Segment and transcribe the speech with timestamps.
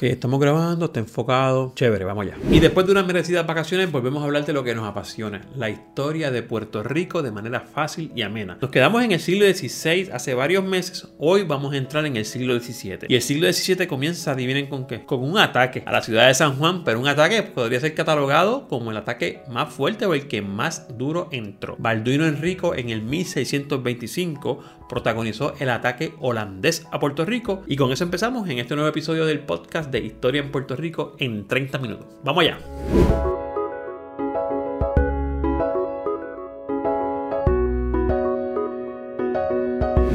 [0.00, 1.72] Que estamos grabando, está enfocado.
[1.74, 2.36] Chévere, vamos allá.
[2.52, 5.70] Y después de unas merecidas vacaciones, volvemos a hablar de lo que nos apasiona: la
[5.70, 8.58] historia de Puerto Rico de manera fácil y amena.
[8.60, 11.08] Nos quedamos en el siglo XVI hace varios meses.
[11.18, 13.08] Hoy vamos a entrar en el siglo XVII.
[13.08, 16.34] Y el siglo XVII comienza, adivinen con qué: con un ataque a la ciudad de
[16.34, 20.28] San Juan, pero un ataque podría ser catalogado como el ataque más fuerte o el
[20.28, 21.74] que más duro entró.
[21.76, 27.62] Balduino Enrico en el 1625 protagonizó el ataque holandés a Puerto Rico.
[27.66, 31.14] Y con eso empezamos en este nuevo episodio del podcast de historia en Puerto Rico
[31.18, 32.06] en 30 minutos.
[32.24, 32.58] Vamos allá.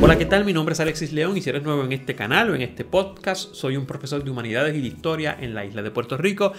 [0.01, 0.43] Hola, ¿qué tal?
[0.43, 2.83] Mi nombre es Alexis León y si eres nuevo en este canal o en este
[2.83, 6.51] podcast, soy un profesor de humanidades y de historia en la isla de Puerto Rico.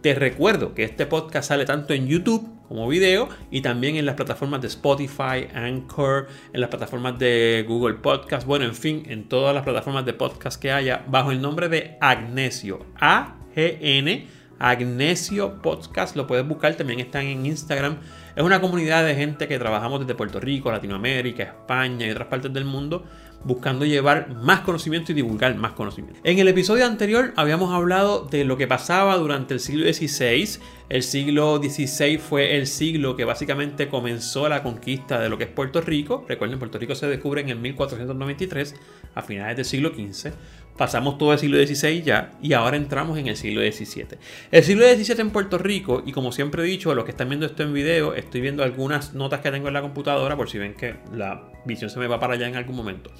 [0.00, 4.14] Te recuerdo que este podcast sale tanto en YouTube como video y también en las
[4.14, 9.54] plataformas de Spotify, Anchor, en las plataformas de Google Podcast, bueno, en fin, en todas
[9.54, 14.26] las plataformas de podcast que haya bajo el nombre de Agnesio, A-G-N,
[14.58, 17.98] Agnesio Podcast, lo puedes buscar, también están en Instagram.
[18.34, 22.50] Es una comunidad de gente que trabajamos desde Puerto Rico, Latinoamérica, España y otras partes
[22.54, 23.04] del mundo
[23.44, 26.20] buscando llevar más conocimiento y divulgar más conocimiento.
[26.24, 30.60] En el episodio anterior habíamos hablado de lo que pasaba durante el siglo XVI.
[30.88, 35.50] El siglo XVI fue el siglo que básicamente comenzó la conquista de lo que es
[35.50, 36.24] Puerto Rico.
[36.28, 38.74] Recuerden, Puerto Rico se descubre en el 1493,
[39.14, 40.32] a finales del siglo XV.
[40.80, 44.16] Pasamos todo el siglo XVI ya y ahora entramos en el siglo XVII.
[44.50, 47.28] El siglo XVII en Puerto Rico, y como siempre he dicho, a los que están
[47.28, 50.56] viendo esto en video, estoy viendo algunas notas que tengo en la computadora por si
[50.56, 53.10] ven que la visión se me va para allá en algún momento.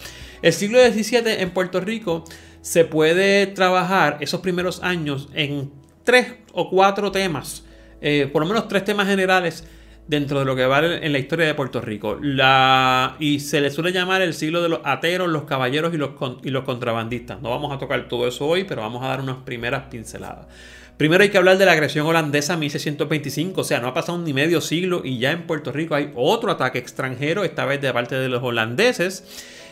[0.41, 2.25] El siglo XVII en Puerto Rico
[2.63, 5.71] se puede trabajar esos primeros años en
[6.03, 7.67] tres o cuatro temas,
[8.01, 9.65] eh, por lo menos tres temas generales
[10.11, 12.19] dentro de lo que va en la historia de Puerto Rico.
[12.21, 16.11] La, y se le suele llamar el siglo de los ateros, los caballeros y los,
[16.43, 17.41] y los contrabandistas.
[17.41, 20.49] No vamos a tocar todo eso hoy, pero vamos a dar unas primeras pinceladas.
[20.97, 24.35] Primero hay que hablar de la agresión holandesa 1625, o sea, no ha pasado ni
[24.35, 28.17] medio siglo y ya en Puerto Rico hay otro ataque extranjero, esta vez de parte
[28.17, 29.25] de los holandeses.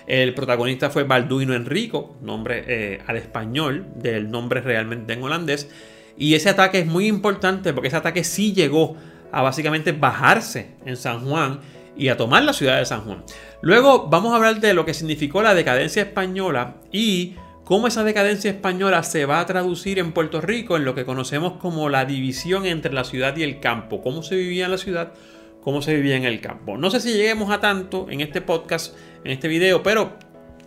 [0.07, 5.69] El protagonista fue Balduino Enrico, nombre eh, al español, del nombre realmente en holandés.
[6.17, 8.97] Y ese ataque es muy importante porque ese ataque sí llegó
[9.33, 11.61] a básicamente bajarse en San Juan
[11.97, 13.25] y a tomar la ciudad de San Juan.
[13.61, 17.35] Luego vamos a hablar de lo que significó la decadencia española y
[17.65, 21.55] cómo esa decadencia española se va a traducir en Puerto Rico en lo que conocemos
[21.55, 25.13] como la división entre la ciudad y el campo, cómo se vivía en la ciudad,
[25.61, 26.79] cómo se vivía en el campo.
[26.79, 30.13] No sé si lleguemos a tanto en este podcast, en este video, pero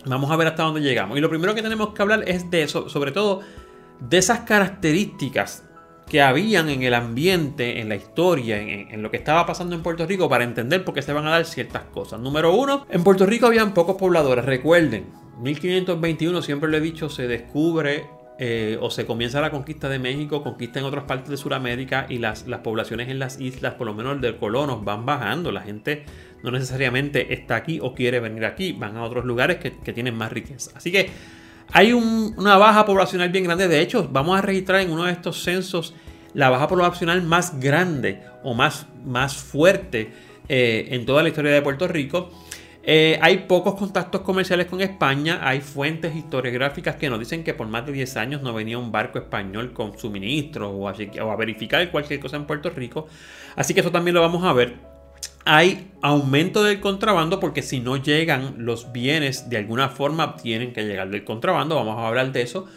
[0.06, 1.18] vamos a ver hasta dónde llegamos.
[1.18, 3.42] Y lo primero que tenemos que hablar es de eso, sobre todo
[4.02, 5.64] de esas características
[6.10, 10.06] que habían en el ambiente, en la historia, en, lo que estaba pasando en Puerto
[10.06, 12.20] Rico para entender por qué se van a dar ciertas cosas.
[12.20, 14.44] Número uno, en Puerto Rico habían pocos pobladores.
[14.44, 15.06] Recuerden,
[15.42, 18.06] 1521, siempre lo he dicho, se descubre
[18.40, 22.18] eh, o se comienza la conquista de México, conquista en otras partes de Sudamérica y
[22.18, 25.52] las, poblaciones en las islas, por lo menos del colonos, van bajando.
[25.52, 26.06] La gente
[26.44, 30.16] no necesariamente está aquí o quiere venir aquí, van a otros lugares que, que tienen
[30.16, 30.72] más riqueza.
[30.76, 31.10] Así que
[31.74, 33.68] hay una baja poblacional bien grande.
[33.68, 35.94] De hecho, vamos a registrar en uno de estos censos
[36.34, 40.12] la baja poblacional más grande o más, más fuerte
[40.50, 42.30] eh, en toda la historia de Puerto Rico.
[42.84, 45.40] Eh, hay pocos contactos comerciales con España.
[45.44, 48.92] Hay fuentes historiográficas que nos dicen que por más de 10 años no venía un
[48.92, 53.08] barco español con suministros o a verificar cualquier cosa en Puerto Rico.
[53.56, 54.91] Así que eso también lo vamos a ver
[55.46, 60.84] hay aumento del contrabando porque si no llegan los bienes de alguna forma tienen que
[60.84, 61.75] llegar del contrabando.
[61.75, 62.68] Vamos a hablar de eso.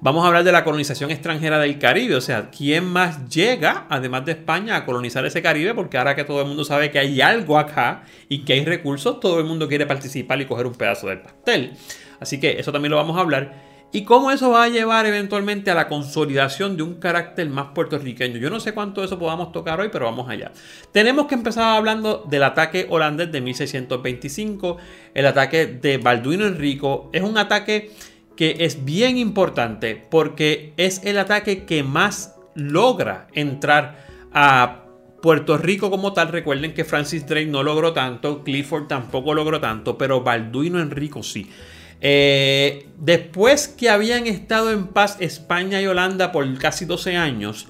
[0.00, 4.24] Vamos a hablar de la colonización extranjera del Caribe, o sea, ¿quién más llega, además
[4.24, 5.74] de España, a colonizar ese Caribe?
[5.74, 9.18] Porque ahora que todo el mundo sabe que hay algo acá y que hay recursos,
[9.18, 11.72] todo el mundo quiere participar y coger un pedazo del pastel.
[12.20, 15.70] Así que eso también lo vamos a hablar y cómo eso va a llevar eventualmente
[15.70, 18.36] a la consolidación de un carácter más puertorriqueño.
[18.36, 20.52] Yo no sé cuánto de eso podamos tocar hoy, pero vamos allá.
[20.92, 24.76] Tenemos que empezar hablando del ataque holandés de 1625,
[25.14, 27.08] el ataque de Balduino Enrico.
[27.12, 27.92] Es un ataque
[28.36, 34.84] que es bien importante porque es el ataque que más logra entrar a
[35.22, 39.98] Puerto Rico como tal, recuerden que Francis Drake no logró tanto, Clifford tampoco logró tanto,
[39.98, 41.50] pero Balduino Enrico sí.
[42.00, 47.66] Eh, después que habían estado en paz España y Holanda por casi 12 años,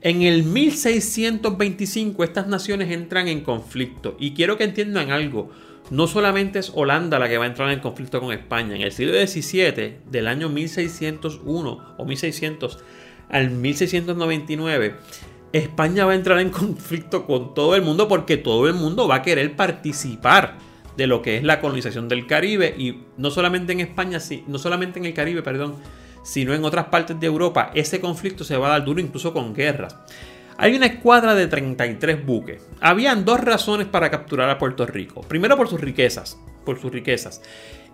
[0.00, 4.16] en el 1625 estas naciones entran en conflicto.
[4.18, 5.50] Y quiero que entiendan algo.
[5.90, 8.76] No solamente es Holanda la que va a entrar en conflicto con España.
[8.76, 12.78] En el siglo XVII, del año 1601 o 1600
[13.30, 14.94] al 1699,
[15.52, 19.16] España va a entrar en conflicto con todo el mundo porque todo el mundo va
[19.16, 20.58] a querer participar
[20.96, 24.98] de lo que es la colonización del Caribe y no solamente en España, no solamente
[24.98, 25.76] en el Caribe, perdón,
[26.22, 29.54] sino en otras partes de Europa, ese conflicto se va a dar duro incluso con
[29.54, 29.96] guerras.
[30.56, 32.66] Hay una escuadra de 33 buques.
[32.80, 35.20] Habían dos razones para capturar a Puerto Rico.
[35.22, 37.42] Primero por sus riquezas, por sus riquezas.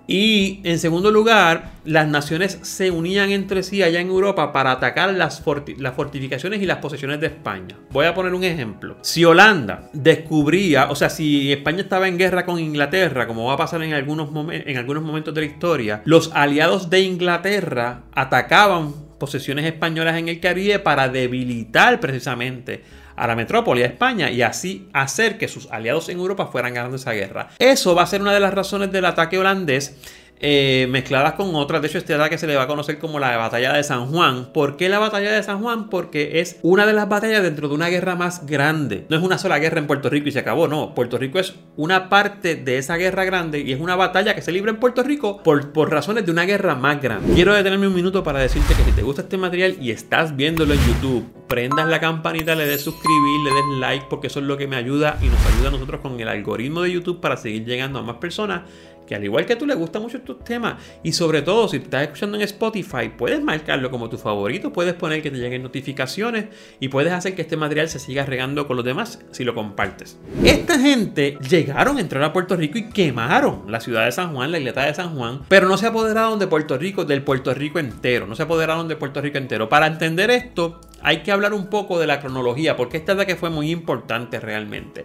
[0.06, 5.14] Y en segundo lugar, las naciones se unían entre sí allá en Europa para atacar
[5.14, 7.76] las, fortificaciones y las posesiones de España.
[7.90, 8.96] Voy a poner un ejemplo.
[9.02, 13.58] Si Holanda descubría, o sea, si España estaba en guerra con Inglaterra, como va a
[13.58, 19.66] pasar en algunos, en algunos momentos de la historia, los aliados de Inglaterra atacaban posesiones
[19.66, 22.82] españolas en el Caribe para debilitar precisamente
[23.16, 26.96] a la metrópoli, a España, y así hacer que sus aliados en Europa fueran ganando
[26.96, 27.48] esa guerra.
[27.58, 29.96] Eso va a ser una de las razones del ataque holandés
[30.42, 31.82] eh, mezcladas con otras.
[31.82, 34.52] De hecho, este ataque se le va a conocer como la batalla de San Juan.
[34.54, 35.90] ¿Por qué la batalla de San Juan?
[35.90, 39.04] Porque es una de las batallas dentro de una guerra más grande.
[39.10, 40.94] No es una sola guerra en Puerto Rico y se acabó, no.
[40.94, 44.50] Puerto Rico es una parte de esa guerra grande y es una batalla que se
[44.50, 47.34] libra en Puerto Rico por, por razones de una guerra más grande.
[47.34, 50.72] Quiero detenerme un minuto para decirte que si te gusta este material y estás viéndolo
[50.72, 54.56] en YouTube, prendas la campanita, le des suscribir, le des like, porque eso es lo
[54.56, 57.64] que me ayuda y nos ayuda a nosotros con el algoritmo de YouTube para seguir
[57.64, 58.62] llegando a más personas
[59.10, 61.86] que al igual que tú le gustan mucho estos temas y sobre todo si te
[61.86, 66.44] estás escuchando en Spotify, puedes marcarlo como tu favorito, puedes poner que te lleguen notificaciones
[66.78, 70.16] y puedes hacer que este material se siga regando con los demás si lo compartes.
[70.44, 74.58] Esta gente llegaron, entraron a Puerto Rico y quemaron la ciudad de San Juan, la
[74.58, 78.28] isleta de San Juan, pero no se apoderaron de Puerto Rico, del Puerto Rico entero,
[78.28, 79.68] no se apoderaron de Puerto Rico entero.
[79.68, 83.50] Para entender esto, hay que hablar un poco de la cronología, porque esta que fue
[83.50, 85.04] muy importante realmente.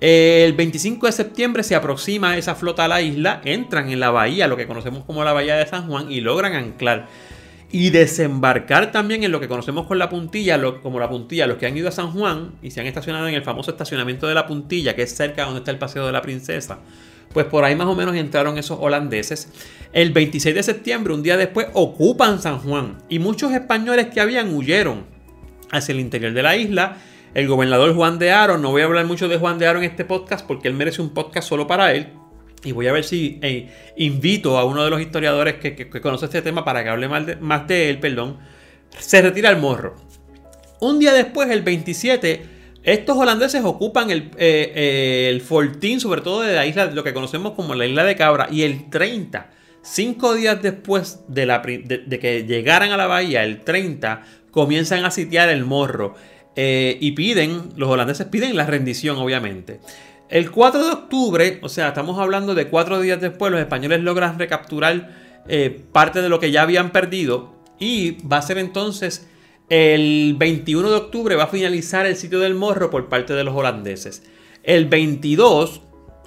[0.00, 4.48] El 25 de septiembre se aproxima esa flota a la isla, entran en la bahía,
[4.48, 7.06] lo que conocemos como la bahía de San Juan, y logran anclar.
[7.70, 11.66] Y desembarcar también en lo que conocemos con la puntilla, como la puntilla, los que
[11.66, 14.46] han ido a San Juan y se han estacionado en el famoso estacionamiento de la
[14.46, 16.78] puntilla, que es cerca donde está el Paseo de la Princesa.
[17.32, 19.52] Pues por ahí más o menos entraron esos holandeses.
[19.92, 22.98] El 26 de septiembre, un día después, ocupan San Juan.
[23.08, 25.04] Y muchos españoles que habían huyeron
[25.70, 26.96] hacia el interior de la isla
[27.34, 28.58] el gobernador Juan de Aro.
[28.58, 31.02] No voy a hablar mucho de Juan de Aro en este podcast porque él merece
[31.02, 32.08] un podcast solo para él.
[32.62, 36.42] Y voy a ver si eh, invito a uno de los historiadores que, conoce este
[36.42, 38.38] tema para que hable más de, él, perdón.
[38.98, 39.96] Se retira el morro.
[40.80, 42.42] Un día después, el 27,
[42.82, 47.14] estos holandeses ocupan el, eh, eh, el fortín, sobre todo de la isla, lo que
[47.14, 48.48] conocemos como la isla de Cabra.
[48.50, 49.50] Y el 30,
[49.82, 55.48] cinco días después de, de que llegaran a la bahía, el 30, comienzan a sitiar
[55.48, 56.14] el morro.
[56.62, 59.80] Eh, y piden, los holandeses piden la rendición, obviamente.
[60.28, 64.38] El 4 de octubre, o sea, estamos hablando de cuatro días después, los españoles logran
[64.38, 67.54] recapturar eh, parte de lo que ya habían perdido.
[67.78, 69.26] Y va a ser entonces
[69.70, 73.54] el 21 de octubre, va a finalizar el sitio del morro por parte de los
[73.56, 74.22] holandeses.
[74.62, 75.80] El 22,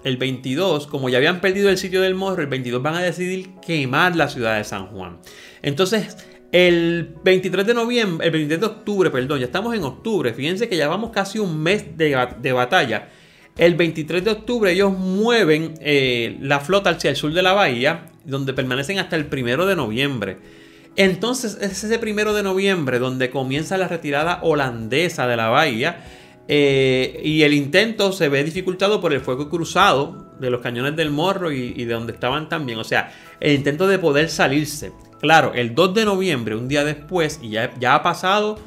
[0.03, 3.51] el 22, como ya habían perdido el sitio del morro, el 22 van a decidir
[3.63, 5.19] quemar la ciudad de San Juan.
[5.61, 6.17] Entonces,
[6.53, 10.31] el 23 de noviembre, el 23 de octubre, perdón, ya estamos en octubre.
[10.35, 13.09] Fíjense que ya vamos casi un mes de, batalla.
[13.57, 18.11] El 23 de octubre ellos mueven eh, la flota hacia el sur de la bahía,
[18.23, 20.37] donde permanecen hasta el 1 de noviembre.
[20.95, 26.05] Entonces es ese 1 de noviembre donde comienza la retirada holandesa de la bahía.
[26.47, 31.09] Eh, y el intento se ve dificultado por el fuego cruzado de los cañones del
[31.09, 32.77] morro y, y de donde estaban también.
[32.77, 34.91] O sea, el intento de poder salirse.
[35.23, 38.59] Claro, el 2 de noviembre, un día después, y ya, ya ha pasado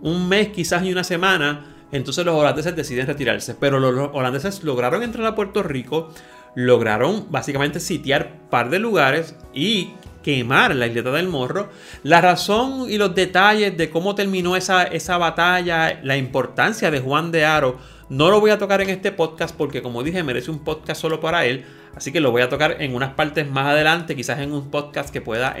[0.00, 3.54] un mes quizás y una semana, entonces los holandeses deciden retirarse.
[3.54, 6.12] Pero los holandeses lograron entrar a Puerto Rico,
[6.56, 9.92] lograron básicamente sitiar un par de lugares y
[10.24, 11.70] quemar la isleta del Morro.
[12.02, 17.30] La razón y los detalles de cómo terminó esa, esa batalla, la importancia de Juan
[17.30, 17.78] de Aro,
[18.10, 21.20] no lo voy a tocar en este podcast porque como dije merece un podcast solo
[21.20, 21.64] para él.
[21.94, 25.10] Así que lo voy a tocar en unas partes más adelante, quizás en un podcast
[25.10, 25.56] que pueda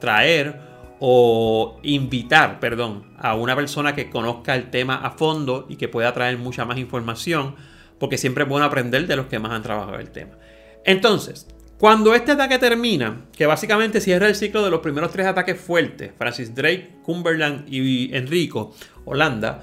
[0.00, 0.60] traer
[0.98, 6.12] o invitar, perdón, a una persona que conozca el tema a fondo y que pueda
[6.12, 7.54] traer mucha más información,
[7.98, 10.36] porque siempre es bueno aprender de los que más han trabajado el tema.
[10.84, 11.46] Entonces,
[11.78, 16.12] cuando este ataque termina, que básicamente cierra el ciclo de los primeros tres ataques fuertes,
[16.16, 18.74] Francis Drake, Cumberland y Enrico,
[19.06, 19.62] Holanda,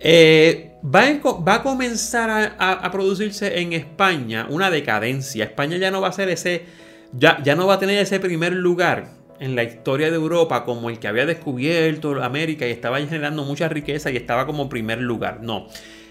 [0.00, 5.44] eh, va, a, comenzar a, producirse en España una decadencia.
[5.44, 6.64] España ya no va a ser ese,
[7.12, 10.90] ya, ya no va a tener ese primer lugar en la historia de Europa como
[10.90, 15.40] el que había descubierto América y estaba generando mucha riqueza y estaba como primer lugar.
[15.42, 15.66] No.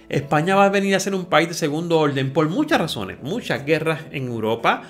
[0.10, 3.18] España va a venir a ser un país de segundo orden por muchas razones.
[3.24, 4.84] Muchas guerras en Europa,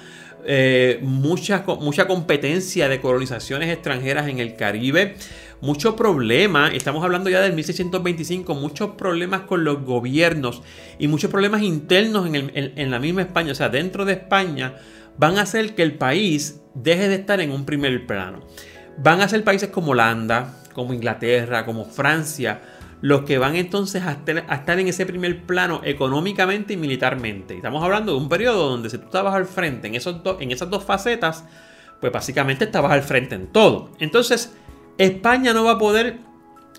[0.45, 5.15] eh, mucha, mucha competencia de colonizaciones extranjeras en el Caribe,
[5.61, 10.61] mucho problema, estamos hablando ya del 1625, muchos problemas con los gobiernos
[10.99, 14.75] y muchos problemas internos en, en la misma España, o sea, dentro de España
[15.17, 18.41] van a hacer que el país deje de estar en un primer plano.
[18.97, 22.61] van a ser países como Holanda, como Inglaterra, como Francia,
[23.01, 27.55] los que van entonces a estar, en ese primer plano económicamente y militarmente.
[27.55, 30.69] Estamos hablando de un periodo donde si tú estabas al frente en, esos en esas
[30.69, 31.43] dos facetas,
[31.99, 33.91] pues básicamente estabas al frente en todo.
[33.99, 34.55] Entonces,
[34.97, 36.19] España no va a poder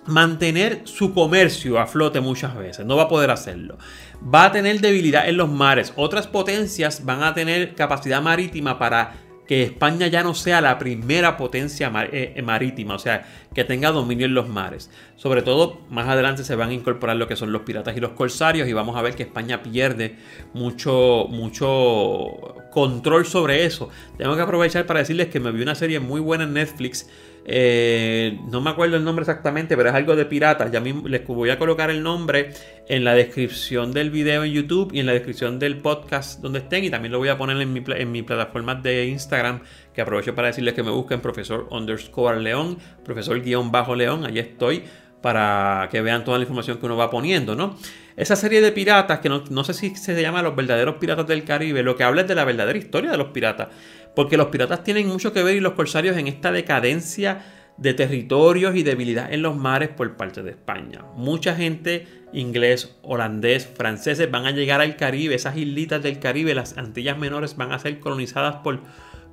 [0.07, 3.77] mantener su comercio a flote muchas veces, no va a poder hacerlo.
[4.23, 5.93] Va a tener debilidad en los mares.
[5.97, 9.15] Otras potencias van a tener capacidad marítima para
[9.47, 14.27] que España ya no sea la primera potencia eh, marítima, o sea, que tenga dominio
[14.27, 14.91] en los mares.
[15.15, 18.13] Sobre todo, más adelante se van a incorporar lo que son los piratas y los
[18.13, 20.17] corsarios y vamos a ver que España pierde
[20.53, 23.89] mucho, mucho control sobre eso.
[24.19, 27.09] Tengo que aprovechar para decirles que me vi una serie muy buena en Netflix
[27.49, 30.73] eh, no me acuerdo el nombre exactamente, pero es algo de piratas.
[30.73, 32.53] Ya mismo les voy a colocar el nombre
[32.89, 36.83] en la descripción del video en YouTube y en la descripción del podcast donde estén.
[36.83, 39.61] Y también lo voy a poner en mi, en mi plataforma de Instagram,
[39.95, 44.27] que aprovecho para decirles que me busquen profesor underscore león, profesor guion bajo león.
[44.27, 44.83] Allí estoy
[45.21, 47.77] para que vean toda la información que uno va poniendo, ¿no?
[48.17, 51.45] Esa serie de piratas, que no, no sé si se llama Los verdaderos piratas del
[51.45, 53.69] Caribe, lo que habla es de la verdadera historia de los piratas.
[54.17, 57.45] Porque los piratas tienen mucho que ver y los corsarios en esta decadencia
[57.77, 61.05] de territorios y debilidad en los mares por parte de España.
[61.15, 66.77] Mucha gente inglés, holandés, franceses van a llegar al Caribe, esas islitas del Caribe, las
[66.77, 68.81] Antillas Menores van a ser colonizadas por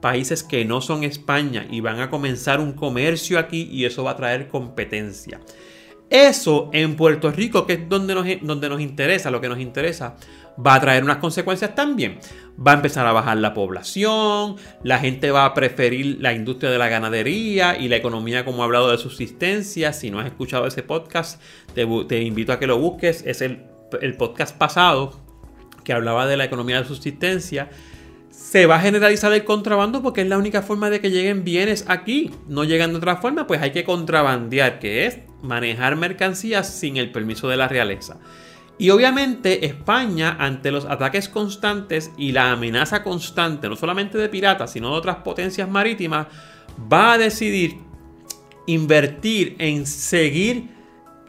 [0.01, 4.11] países que no son España y van a comenzar un comercio aquí y eso va
[4.11, 5.39] a traer competencia.
[6.09, 10.15] Eso en Puerto Rico, que es donde nos, donde nos interesa, lo que nos interesa,
[10.57, 12.19] va a traer unas consecuencias también.
[12.55, 16.77] Va a empezar a bajar la población, la gente va a preferir la industria de
[16.77, 19.93] la ganadería y la economía como he hablado de subsistencia.
[19.93, 21.41] Si no has escuchado ese podcast,
[21.73, 23.23] te, invito a que lo busques.
[23.25, 23.65] Es el,
[24.01, 25.19] el podcast pasado
[25.83, 27.69] que hablaba de la economía de subsistencia
[28.33, 31.85] se va a generalizar el contrabando porque es la única forma de que lleguen bienes
[31.87, 32.31] aquí.
[32.47, 37.11] No llegan de otra forma, pues hay que contrabandear, que es manejar mercancías sin el
[37.11, 38.19] permiso de la realeza.
[38.77, 44.71] Y obviamente España, ante los ataques constantes y la amenaza constante, no solamente de piratas,
[44.71, 46.27] sino de otras potencias marítimas,
[46.91, 47.77] va a decidir
[48.65, 50.69] invertir en seguir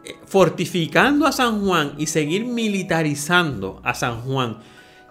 [0.05, 4.59] eh, fortificando a San Juan y seguir militarizando a San Juan.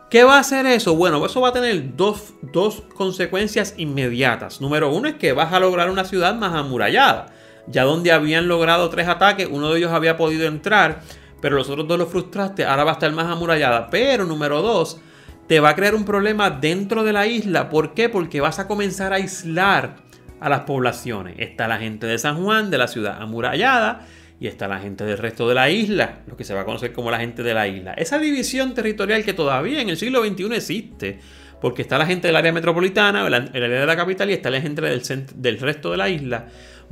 [0.10, 0.96] ¿Qué va a hacer eso?
[0.96, 4.62] Bueno, eso va a tener dos, dos consecuencias inmediatas.
[4.62, 7.34] Número uno es que vas a lograr una ciudad más amurallada.
[7.68, 11.02] Ya donde habían logrado tres ataques, uno de ellos había podido entrar
[11.44, 13.90] pero los otros dos los frustraste, ahora va a estar más amurallada.
[13.90, 15.02] Pero número dos,
[15.46, 17.68] te va a crear un problema dentro de la isla.
[17.68, 18.08] ¿Por qué?
[18.08, 19.98] Porque vas a comenzar a aislar
[20.40, 21.36] a las poblaciones.
[21.40, 24.08] Está la gente de San Juan, de la ciudad amurallada,
[24.40, 26.94] y está la gente del resto de la isla, lo que se va a conocer
[26.94, 27.92] como la gente de la isla.
[27.96, 31.20] Esa división territorial que todavía en el siglo XXI existe,
[31.60, 34.62] porque está la gente del área metropolitana, el área de la capital, y está la
[34.62, 35.02] gente del,
[35.36, 36.46] del resto de la isla,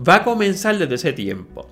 [0.06, 1.70] va a comenzar desde ese tiempo.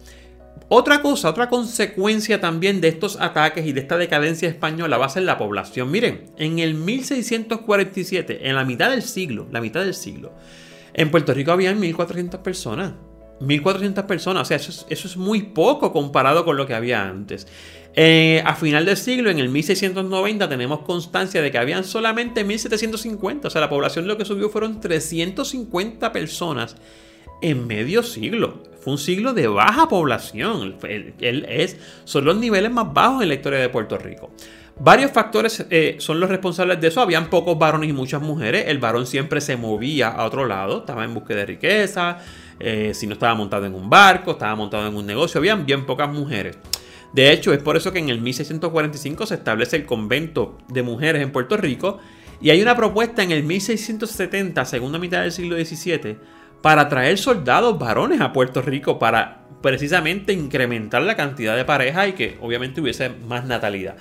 [0.71, 5.09] Otra cosa, otra consecuencia también de estos ataques y de esta decadencia española va a
[5.09, 5.89] ser la población.
[5.89, 10.31] Miren, en el 1647, en la mitad del siglo, la mitad del siglo,
[10.93, 12.93] en Puerto Rico habían 1400 personas.
[13.39, 17.47] 1400 personas, o sea, eso es, muy poco comparado con lo que había antes.
[17.95, 23.47] Eh, a final del siglo, en el 1690, tenemos constancia de que habían solamente 1750,
[23.47, 26.75] o sea, la población lo que subió fueron 350 personas
[27.41, 28.63] en medio siglo.
[28.89, 30.75] Un siglo de baja población.
[30.83, 34.31] Él, es, son los niveles más bajos en la historia de Puerto Rico.
[34.79, 37.01] Varios factores eh, son los responsables de eso.
[37.01, 38.65] Habían pocos varones y muchas mujeres.
[38.67, 40.79] El varón siempre se movía a otro lado.
[40.79, 42.17] Estaba en búsqueda de riqueza.
[42.59, 45.39] Eh, si no estaba montado en un barco, estaba montado en un negocio.
[45.39, 46.57] Habían bien pocas mujeres.
[47.13, 51.21] De hecho, es por eso que en el 1645 se establece el convento de mujeres
[51.21, 51.99] en Puerto Rico.
[52.41, 56.17] Y hay una propuesta en el 1670, segunda mitad del siglo XVII,
[56.61, 62.13] para traer soldados varones a Puerto Rico para precisamente incrementar la cantidad de parejas y
[62.13, 63.95] que obviamente hubiese más natalidad.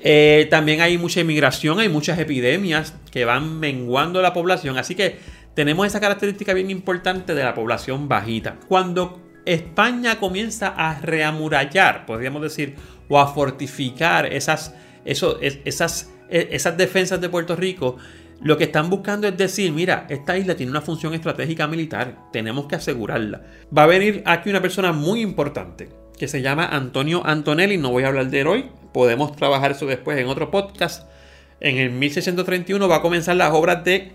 [0.00, 5.18] Eh, también hay mucha inmigración, hay muchas epidemias que van menguando la población, así que
[5.54, 8.56] tenemos esa característica bien importante de la población bajita.
[8.66, 12.76] Cuando España comienza a reamurallar, podríamos decir,
[13.08, 14.74] o a fortificar esas,
[15.04, 17.96] esas, esas defensas de Puerto Rico,
[18.42, 22.66] lo que están buscando es decir, mira, esta isla tiene una función estratégica militar, tenemos
[22.66, 23.42] que asegurarla.
[23.76, 28.04] Va a venir aquí una persona muy importante que se llama Antonio Antonelli, no voy
[28.04, 31.08] a hablar de él hoy, podemos trabajar eso después en otro podcast.
[31.60, 34.12] En el 1631 va a comenzar las obras de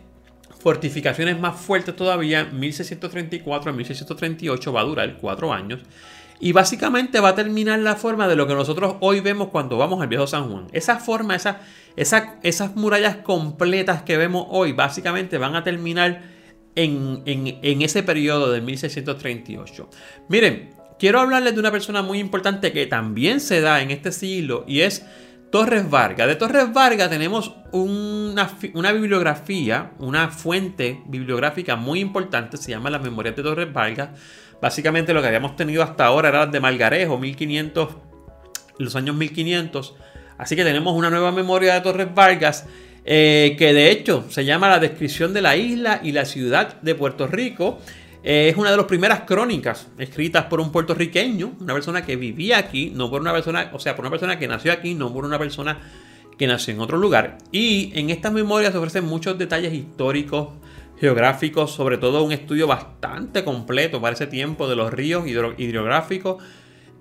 [0.59, 5.81] fortificaciones más fuertes todavía, 1634 a 1638 va a durar cuatro años.
[6.39, 10.01] Y básicamente va a terminar la forma de lo que nosotros hoy vemos cuando vamos
[10.01, 10.67] al viejo San Juan.
[10.73, 11.61] Esa forma, esa,
[11.95, 16.23] esas murallas completas que vemos hoy, básicamente van a terminar
[16.75, 19.89] en, en ese periodo de 1638.
[20.27, 24.65] Miren, quiero hablarles de una persona muy importante que también se da en este siglo
[24.67, 25.05] y es
[25.55, 26.27] Torres Vargas.
[26.27, 33.37] De Torres Vargas tenemos una, bibliografía, una fuente bibliográfica muy importante, se llama Las Memorias
[33.37, 34.09] de Torres Vargas.
[34.61, 37.89] Básicamente lo que habíamos tenido hasta ahora era de Malgarejo, 1500,
[38.79, 39.95] los años 1500.
[40.37, 42.65] Así que tenemos una nueva memoria de Torres Vargas,
[43.05, 46.95] eh, que de hecho se llama La descripción de la isla y la ciudad de
[46.95, 47.79] Puerto Rico.
[48.23, 52.57] Eh, es una de las primeras crónicas escritas por un puertorriqueño, una persona que vivía
[52.57, 55.25] aquí, no por una persona, o sea, por una persona que nació aquí, no por
[55.25, 55.77] una persona
[56.37, 57.37] que nació en otro lugar.
[57.51, 60.49] Y en estas memorias se ofrecen muchos detalles históricos,
[60.99, 66.43] geográficos, sobre todo un estudio bastante completo para ese tiempo de los ríos hidrográficos.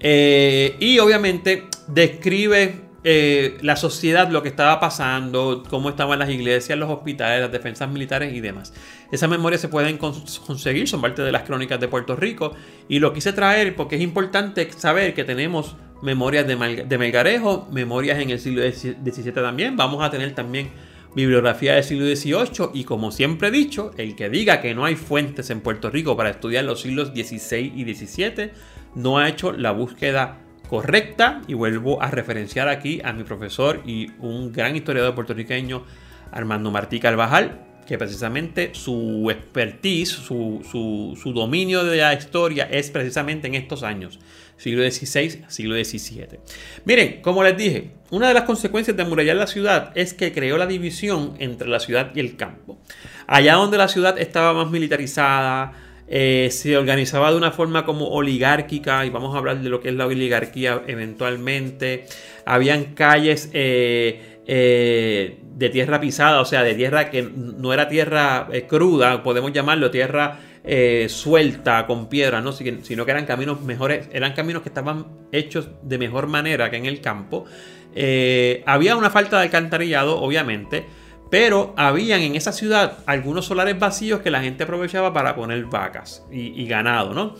[0.00, 6.78] Eh, y obviamente describe eh, la sociedad, lo que estaba pasando, cómo estaban las iglesias,
[6.78, 8.72] los hospitales, las defensas militares y demás.
[9.12, 12.54] Esas memorias se pueden conseguir, son parte de las crónicas de Puerto Rico
[12.88, 16.56] y lo quise traer porque es importante saber que tenemos memorias de,
[16.98, 20.70] Melgarejo, memorias en el siglo XVII también, vamos a tener también
[21.14, 24.96] bibliografía del siglo XVIII y como siempre he dicho, el que diga que no hay
[24.96, 28.50] fuentes en Puerto Rico para estudiar los siglos XVI y XVII
[28.94, 31.42] no ha hecho la búsqueda correcta.
[31.46, 35.84] Y vuelvo a referenciar aquí a mi profesor y un gran historiador puertorriqueño,
[36.32, 43.54] Armando Martí Carvajal, que precisamente su expertise, su, dominio de la historia es precisamente en
[43.54, 44.18] estos años,
[44.56, 46.40] siglo XVI, siglo XVII.
[46.84, 50.56] Miren, como les dije, una de las consecuencias de amurallar la ciudad es que creó
[50.58, 52.78] la división entre la ciudad y el campo.
[53.26, 55.72] Allá donde la ciudad estaba más militarizada,
[56.06, 59.88] eh, se organizaba de una forma como oligárquica, y vamos a hablar de lo que
[59.88, 62.06] es la oligarquía eventualmente.
[62.44, 68.48] Habían calles eh, eh, de tierra pisada, o sea, de tierra que no era tierra
[68.68, 70.38] cruda, podemos llamarlo tierra
[71.08, 72.52] suelta con piedra, ¿no?
[72.52, 76.86] sino que eran caminos mejores, eran caminos que estaban hechos de mejor manera que en
[76.86, 77.44] el campo.
[78.66, 80.86] había una falta de alcantarillado, obviamente
[81.34, 86.24] pero habían en esa ciudad algunos solares vacíos que la gente aprovechaba para poner vacas
[86.30, 87.34] y, ganado, ¿no?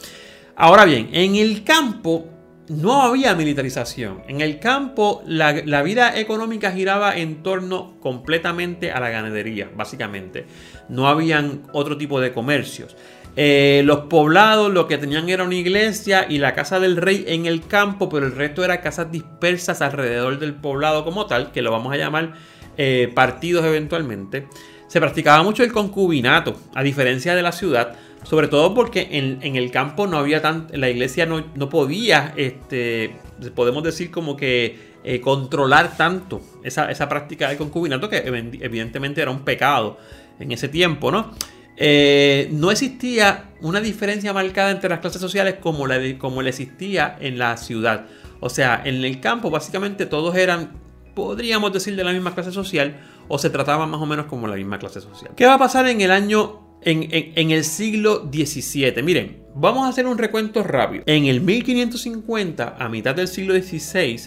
[0.56, 2.26] Ahora bien, en el campo
[2.68, 4.22] no había militarización.
[4.28, 10.46] En el campo la, vida económica giraba en torno completamente a la ganadería, básicamente.
[10.88, 12.96] No habían otro tipo de comercios.
[13.36, 17.46] Eh, los poblados lo que tenían era una iglesia y la casa del rey en
[17.46, 21.72] el campo, pero el resto era casas dispersas alrededor del poblado como tal, que lo
[21.72, 22.34] vamos a llamar
[22.76, 24.46] eh, partidos eventualmente,
[24.88, 29.70] se practicaba mucho el concubinato, a diferencia de la ciudad, sobre todo porque en, el
[29.70, 33.16] campo no había tan, la iglesia no, podía, este,
[33.54, 39.44] podemos decir como que eh, controlar tanto esa, práctica del concubinato, que evidentemente era un
[39.44, 39.98] pecado
[40.40, 41.32] en ese tiempo, ¿no?
[41.76, 47.16] Eh, no existía una diferencia marcada entre las clases sociales como, la como le existía
[47.20, 48.06] en la ciudad.
[48.40, 50.84] O sea, en el campo básicamente todos eran
[51.14, 52.96] podríamos decir de la misma clase social
[53.28, 55.32] o se trataba más o menos como la misma clase social.
[55.36, 59.02] ¿Qué va a pasar en el año, en, el siglo XVII?
[59.02, 61.04] Miren, vamos a hacer un recuento rápido.
[61.06, 64.20] En el 1550, a mitad del siglo XVI,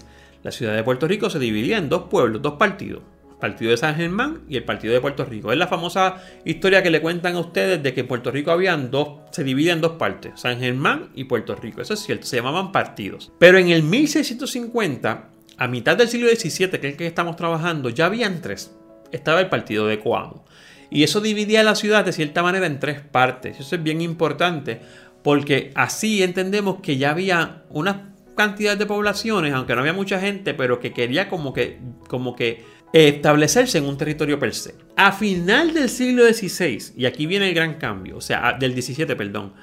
[0.43, 3.04] la ciudad de Puerto Rico se dividía en dos pueblos, dos partidos.
[3.30, 5.52] El partido de San Germán y el partido de Puerto Rico.
[5.52, 8.89] Es la famosa historia que le cuentan a ustedes de que en Puerto Rico habían
[8.89, 11.82] dos, se divide en dos partes, San Germán y Puerto Rico.
[11.82, 13.32] Eso es cierto, se llamaban partidos.
[13.38, 17.89] Pero en el 1650 a mitad del siglo XVII, que es el que estamos trabajando,
[17.89, 18.76] ya habían tres.
[19.12, 20.46] Estaba el partido de Coamo.
[20.89, 23.60] Y eso dividía la ciudad de cierta manera en tres partes.
[23.60, 24.82] Eso es bien importante
[25.23, 30.54] porque así entendemos que ya había una cantidad de poblaciones, aunque no había mucha gente,
[30.54, 34.76] pero que quería como que, como que establecerse en un territorio per se.
[34.95, 39.15] A final del siglo XVI, y aquí viene el gran cambio, o sea, del XVII,
[39.15, 39.54] perdón,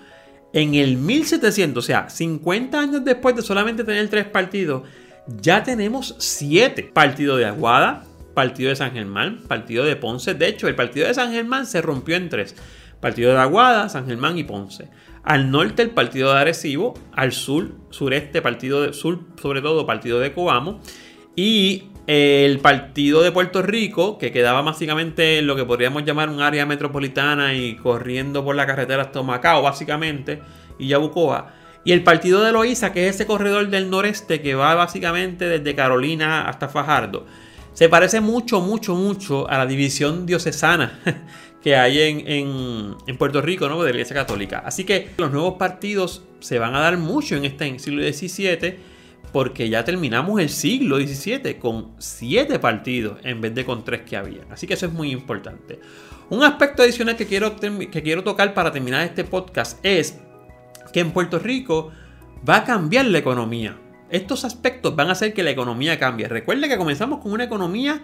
[0.53, 4.83] en el 1700, o sea, 50 años después de solamente tener tres partidos,
[5.41, 6.91] ya tenemos siete.
[6.93, 8.05] Partido de Aguada,
[8.35, 10.35] partido de San Germán, partido de Ponce.
[10.35, 12.57] De hecho, el partido de San Germán se rompió en tres.
[13.01, 14.89] Partido de Aguada, San Germán y Ponce.
[15.23, 20.21] Al norte el partido de Arecibo, al sur, sureste, partido de sur, sobre todo partido
[20.21, 20.81] de Coamo.
[21.37, 26.43] Y el partido de Puerto Rico, que quedaba básicamente en lo que podríamos llamar un
[26.43, 30.43] área metropolitana y corriendo por la carretera hasta Macao, básicamente,
[30.79, 34.75] y Yabucoa y el partido de Loíza, que es ese corredor del noreste que va
[34.75, 37.27] básicamente desde Carolina hasta Fajardo,
[37.75, 41.01] se parece mucho, mucho, mucho a la división diocesana
[41.63, 43.83] que hay en, Puerto Rico, ¿no?
[43.83, 44.63] De la Iglesia Católica.
[44.65, 48.77] Así que los nuevos partidos se van a dar mucho en este siglo XVII,
[49.33, 54.17] porque ya terminamos el siglo XVII con siete partidos en vez de con tres que
[54.17, 54.43] había.
[54.51, 55.81] Así que eso es muy importante.
[56.31, 60.19] Un aspecto adicional que quiero, que quiero tocar para terminar este podcast es
[60.93, 61.91] que en Puerto Rico
[62.49, 63.77] va a cambiar la economía.
[64.11, 66.29] Estos aspectos van a hacer que la economía cambie.
[66.29, 68.03] Recuerde que comenzamos con una economía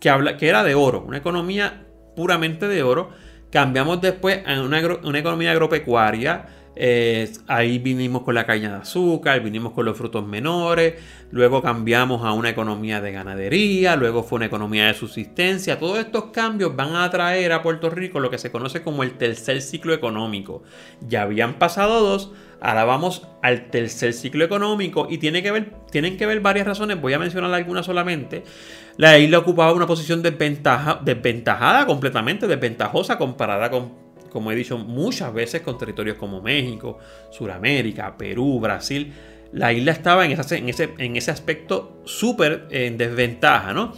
[0.00, 1.86] que, habla, que era de oro, una economía
[2.16, 3.10] puramente de oro.
[3.50, 9.42] Cambiamos después a una, una economía agropecuaria eh, ahí vinimos con la caña de azúcar,
[9.42, 10.94] vinimos con los frutos menores,
[11.30, 15.78] luego cambiamos a una economía de ganadería, luego fue una economía de subsistencia.
[15.78, 19.12] Todos estos cambios van a traer a Puerto Rico lo que se conoce como el
[19.18, 20.62] tercer ciclo económico.
[21.06, 26.16] Ya habían pasado dos, ahora vamos al tercer ciclo económico y tiene que ver, tienen
[26.16, 28.44] que ver varias razones, voy a mencionar algunas solamente.
[28.96, 34.01] La isla ocupaba una posición desventajada completamente, desventajosa comparada con
[34.32, 36.98] como he dicho muchas veces, con territorios como México,
[37.30, 39.12] Sudamérica, Perú, Brasil.
[39.52, 43.92] La isla estaba en, ese, en ese aspecto súper en desventaja, ¿no?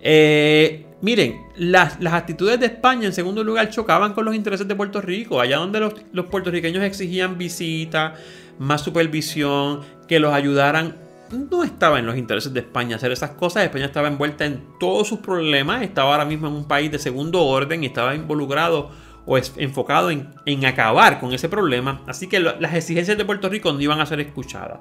[0.00, 5.00] Eh, miren, las, actitudes de España en segundo lugar chocaban con los intereses de Puerto
[5.00, 8.14] Rico, allá donde los, los puertorriqueños exigían visita,
[8.58, 13.64] más supervisión, que los ayudaran no estaba en los intereses de España hacer esas cosas.
[13.64, 17.44] España estaba envuelta en todos sus problemas, estaba ahora mismo en un país de segundo
[17.44, 18.90] orden y estaba involucrado
[19.26, 22.02] o es enfocado en, acabar con ese problema.
[22.06, 24.80] Así que las exigencias de Puerto Rico no iban a ser escuchadas.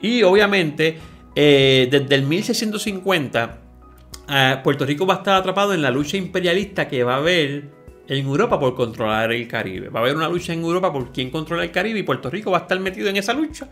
[0.00, 0.98] Y obviamente,
[1.34, 3.58] eh, desde el 1650,
[4.28, 7.80] eh, Puerto Rico va a estar atrapado en la lucha imperialista que va a haber
[8.08, 9.88] en Europa por controlar el Caribe.
[9.88, 12.50] Va a haber una lucha en Europa por quién controla el Caribe y Puerto Rico
[12.50, 13.68] va a estar metido en esa lucha.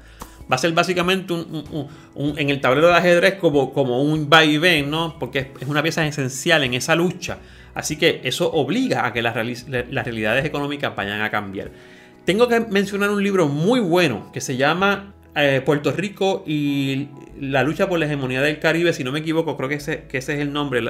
[0.50, 1.88] Va a ser básicamente un,
[2.36, 5.18] en el tablero de ajedrez como, como un va y ven, ¿no?
[5.18, 7.38] Porque es una pieza esencial en esa lucha.
[7.78, 11.70] Así que eso obliga a que las, realidades económicas vayan a cambiar.
[12.24, 17.06] Tengo que mencionar un libro muy bueno que se llama eh, Puerto Rico y
[17.40, 18.92] la lucha por la hegemonía del Caribe.
[18.92, 20.82] Si no me equivoco, creo que ese, es el nombre.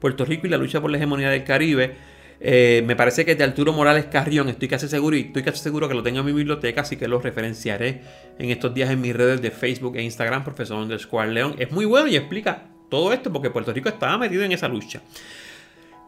[0.00, 1.92] Puerto Rico y la lucha por la hegemonía del Caribe.
[2.40, 5.62] Eh, me parece que es de Arturo Morales Carrión, estoy casi seguro y estoy casi
[5.62, 8.00] seguro que lo tengo en mi biblioteca, así que lo referenciaré
[8.40, 11.54] en estos días en mis redes de Facebook e Instagram, profesor underscore León.
[11.60, 15.02] Es muy bueno y explica todo esto porque Puerto Rico estaba metido en esa lucha.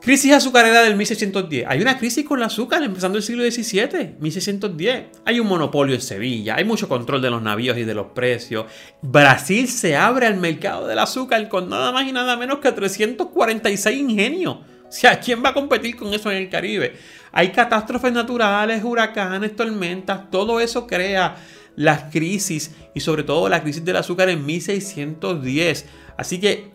[0.05, 1.65] Crisis azucarera del 1610.
[1.67, 5.05] Hay una crisis con el azúcar empezando el siglo XVII, 1610.
[5.25, 8.67] Hay un monopolio en Sevilla, hay mucho control de los navíos y de los precios.
[9.01, 13.99] Brasil se abre al mercado del azúcar con nada más y nada menos que 346
[13.99, 14.57] ingenios.
[14.87, 16.99] O sea, ¿quién va a competir con eso en el Caribe?
[17.33, 21.37] Hay catástrofes naturales, huracanes, tormentas, todo eso crea
[21.77, 25.87] las crisis y sobre todo la crisis del azúcar en 1610.
[26.19, 26.74] Así que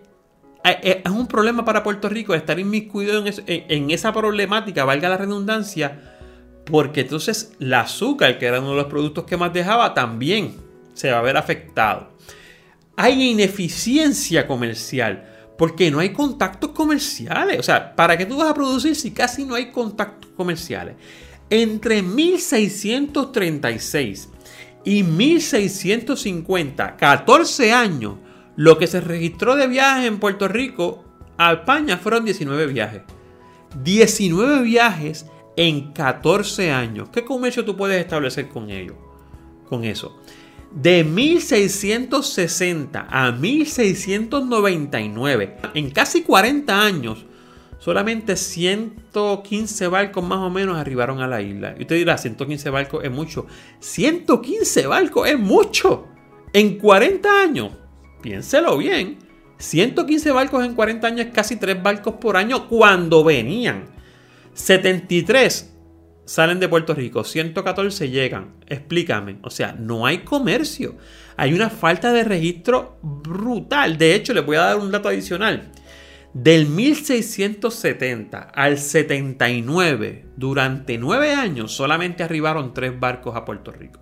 [0.63, 6.17] es un problema para Puerto Rico estar inmiscuido en, en, esa problemática, valga la redundancia,
[6.65, 10.55] porque entonces el azúcar, que era uno de los productos que más dejaba, también
[10.93, 12.11] se va a ver afectado.
[12.95, 15.25] Hay ineficiencia comercial,
[15.57, 17.59] porque no hay contactos comerciales.
[17.59, 20.95] O sea, ¿para qué tú vas a producir si casi no hay contactos comerciales?
[21.49, 24.29] Entre 1636
[24.85, 28.15] y 1650, 14 años,
[28.55, 31.03] lo que se registró de viajes en Puerto Rico
[31.37, 33.01] a España fueron 19 viajes.
[33.83, 37.09] 19 viajes en 14 años.
[37.09, 38.95] ¿Qué comercio tú puedes establecer con ellos?
[39.67, 40.19] Con eso.
[40.71, 47.25] De 1660 a 1699, en casi 40 años,
[47.79, 51.75] solamente 115 barcos más o menos arribaron a la isla.
[51.77, 53.47] Y usted dirá, 115 barcos es mucho.
[53.79, 56.07] 115 barcos es mucho.
[56.53, 57.71] En 40 años.
[58.21, 59.17] Piénselo bien.
[59.57, 63.85] 115 barcos en 40 años es casi 3 barcos por año cuando venían.
[64.53, 65.75] 73
[66.25, 68.53] salen de Puerto Rico, 114 llegan.
[68.67, 69.39] Explícame.
[69.41, 70.95] O sea, no hay comercio.
[71.35, 73.97] Hay una falta de registro brutal.
[73.97, 75.71] De hecho, les voy a dar un dato adicional.
[76.33, 83.99] Del 1670 al 79, durante 9 años, solamente arribaron 3 barcos a Puerto Rico.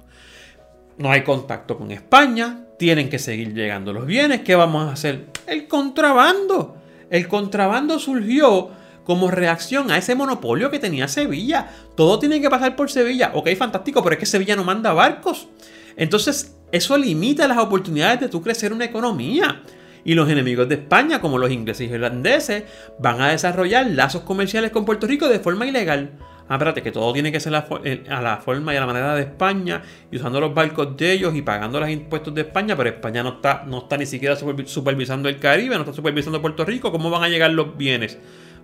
[0.98, 4.42] No hay contacto con España, tienen que seguir llegando los bienes.
[4.42, 5.28] ¿Qué vamos a hacer?
[5.46, 6.78] El contrabando.
[7.10, 8.70] El contrabando surgió
[9.04, 11.70] como reacción a ese monopolio que tenía Sevilla.
[11.96, 13.32] Todo tiene que pasar por Sevilla.
[13.34, 15.48] Ok, fantástico, pero es que Sevilla no manda barcos.
[15.96, 19.63] Entonces, eso limita las oportunidades de tú crecer una economía.
[20.04, 22.63] Y los enemigos de España, como los ingleses y irlandeses,
[23.00, 26.12] van a desarrollar lazos comerciales con Puerto Rico de forma ilegal
[26.50, 29.22] ah, espérate, que todo tiene que ser a la forma y a la manera de
[29.24, 29.82] España,
[30.12, 33.30] y usando los barcos de ellos y pagando los impuestos de España, pero España no
[33.30, 37.24] está, no está ni siquiera supervisando el Caribe, no está supervisando Puerto Rico, ¿cómo van
[37.24, 38.18] a llegar los bienes?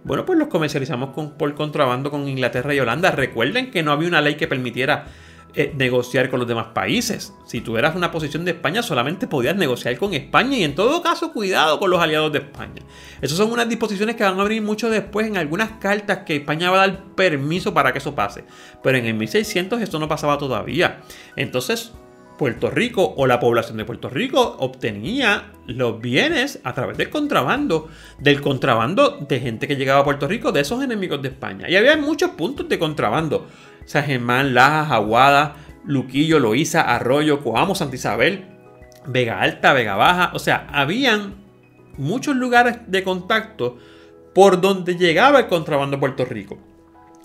[0.04, 3.12] Bueno, pues los comercializamos por contrabando con Inglaterra y Holanda.
[3.12, 5.06] Recuerden que no había una ley que permitiera
[5.56, 7.34] eh, negociar con los demás países.
[7.46, 11.04] Si tú eras una posición de España, solamente podías negociar con España y en todo
[11.04, 12.82] caso, cuidado con los aliados de España.
[13.22, 16.72] Esas son unas disposiciones que van a abrir mucho después en algunas cartas que España
[16.72, 18.46] va a dar permiso para que eso pase.
[18.82, 21.02] Pero en el 1600 esto no pasaba todavía.
[21.36, 21.94] Entonces,
[22.38, 27.89] Puerto Rico o la población de Puerto Rico obtenía los bienes a través del contrabando,
[28.19, 31.69] del contrabando de gente que llegaba a Puerto Rico, de esos enemigos de España.
[31.69, 33.48] Y había muchos puntos de contrabando.
[33.86, 38.46] San Germán, Lajas, Aguada, Luquillo, Loíza, Arroyo, Coamo, Santa Isabel,
[39.06, 40.32] Vega Alta, Vega Baja.
[40.34, 41.36] O sea, habían
[41.98, 43.78] muchos lugares de contacto
[44.34, 46.58] por donde llegaba el contrabando a Puerto Rico.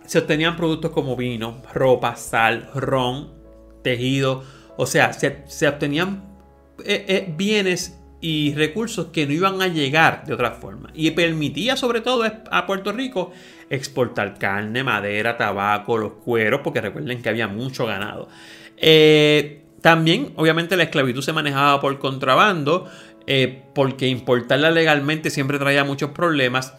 [0.04, 3.32] Se obtenían productos como vino, ropa, sal, ron,
[3.82, 4.42] tejido.
[4.80, 6.22] O sea, se, obtenían
[6.84, 10.90] eh, eh, bienes y recursos que no iban a llegar de otra forma.
[10.94, 13.32] Y permitía sobre todo a Puerto Rico
[13.70, 18.28] exportar carne, madera, tabaco, los cueros, porque recuerden que había mucho ganado.
[18.76, 22.88] Eh, también, obviamente, la esclavitud se manejaba por contrabando,
[23.74, 26.72] porque importarla legalmente siempre traía muchos problemas.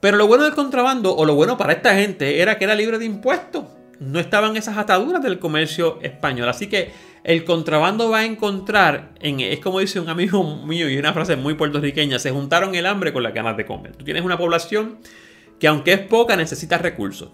[0.00, 2.98] Pero lo bueno del contrabando, o lo bueno para esta gente, era que era libre
[2.98, 3.64] de impuestos.
[3.98, 6.50] No estaban esas ataduras del comercio español.
[6.50, 6.92] Así que
[7.26, 11.34] el contrabando va a encontrar, en, es como dice un amigo mío y una frase
[11.34, 13.96] muy puertorriqueña, se juntaron el hambre con las ganas de comer.
[13.96, 14.98] Tú tienes una población
[15.58, 17.30] que aunque es poca necesita recursos.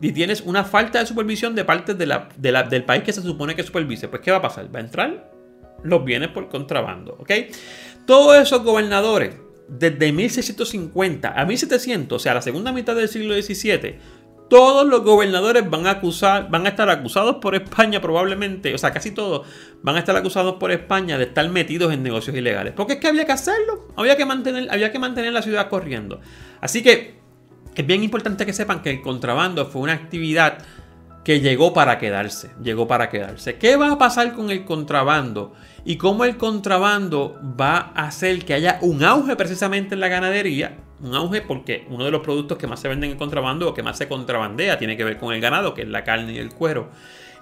[0.00, 3.54] Y tienes una falta de supervisión de parte de la, del país que se supone
[3.54, 4.08] que supervise.
[4.08, 4.74] Pues ¿qué va a pasar?
[4.74, 5.30] Va a entrar
[5.84, 7.16] los bienes por contrabando.
[7.20, 7.30] ¿Ok?
[8.06, 9.36] Todos esos gobernadores,
[9.68, 13.96] desde 1650 a 1700, o sea, la segunda mitad del siglo XVII,
[14.50, 19.46] todos los gobernadores van a estar acusados por España probablemente, o sea, casi todos
[19.80, 22.74] van a estar acusados por España de estar metidos en negocios ilegales.
[22.76, 26.20] Porque es que había que hacerlo, había que mantener, había que mantener la ciudad corriendo.
[26.60, 27.20] Así que
[27.76, 30.58] es bien importante que sepan que el contrabando fue una actividad
[31.24, 33.56] que llegó para quedarse, llegó para quedarse.
[33.56, 35.54] ¿Qué va a pasar con el contrabando?
[35.84, 40.78] Y cómo el contrabando va a hacer que haya un auge precisamente en la ganadería.
[41.02, 43.82] Un auge porque uno de los productos que más se venden en contrabando o que
[43.82, 46.50] más se contrabandea tiene que ver con el ganado, que es la carne y el
[46.50, 46.88] cuero.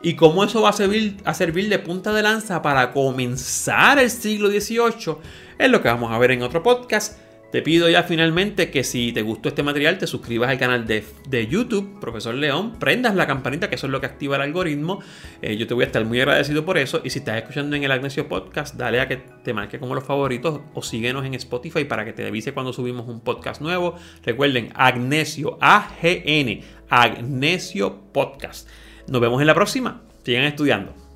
[0.01, 4.11] Y cómo eso va a servir, a servir de punta de lanza para comenzar el
[4.11, 5.17] siglo XVIII
[5.59, 7.28] es lo que vamos a ver en otro podcast.
[7.51, 11.47] Te pido ya finalmente que si te gustó este material te suscribas al canal de,
[11.49, 15.01] YouTube, Profesor León, prendas la campanita que eso es lo que activa el algoritmo.
[15.41, 17.01] Eh, yo te voy a estar muy agradecido por eso.
[17.05, 20.05] Y si estás escuchando en el Agnesio Podcast, dale a que te marque como los
[20.05, 23.95] favoritos o síguenos en Spotify para que te avise cuando subimos un podcast nuevo.
[24.23, 28.69] Recuerden, Agnesio, A-G-N, Agnesio Podcast.
[29.07, 30.03] Nos vemos en la próxima.
[30.23, 31.08] Sigan estudiando.